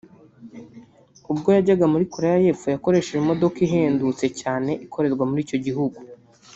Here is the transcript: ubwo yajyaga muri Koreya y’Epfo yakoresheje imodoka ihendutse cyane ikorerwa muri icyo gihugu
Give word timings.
ubwo 1.31 1.47
yajyaga 1.55 1.85
muri 1.93 2.05
Koreya 2.13 2.37
y’Epfo 2.45 2.67
yakoresheje 2.69 3.19
imodoka 3.23 3.57
ihendutse 3.65 4.25
cyane 4.41 4.71
ikorerwa 4.85 5.23
muri 5.29 5.39
icyo 5.45 5.57
gihugu 5.67 5.99